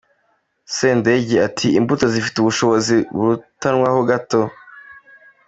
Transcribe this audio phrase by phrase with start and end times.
[0.75, 4.41] Sendege ati “Imbuto zifite ubushobozi burutanwaho gato.